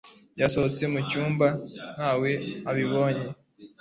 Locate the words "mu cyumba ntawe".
0.93-2.31